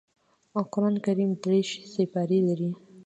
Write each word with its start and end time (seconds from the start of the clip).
قران 0.71 0.95
کريم 1.05 1.31
دېرش 1.43 1.69
سپاري 1.93 2.39
لري 2.47 2.69